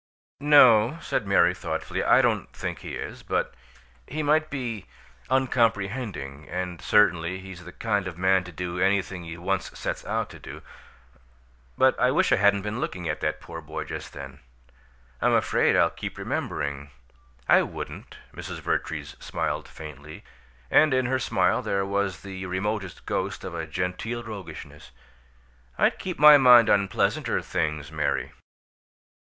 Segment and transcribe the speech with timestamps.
[0.39, 3.53] "No," said Mary, thoughtfully, "I don't think he is; but
[4.07, 4.87] he might be
[5.29, 10.31] uncomprehending, and certainly he's the kind of man to do anything he once sets out
[10.31, 10.63] to do.
[11.77, 14.39] But I wish I hadn't been looking at that poor boy just then!
[15.21, 16.89] I'm afraid I'll keep remembering"
[17.47, 18.57] "I wouldn't." Mrs.
[18.57, 20.23] Vertrees smiled faintly,
[20.71, 24.89] and in her smile there was the remotest ghost of a genteel roguishness.
[25.77, 28.31] "I'd keep my mind on pleasanter things, Mary."